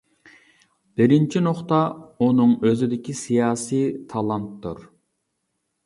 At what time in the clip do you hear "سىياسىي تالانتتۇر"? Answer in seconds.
3.23-4.85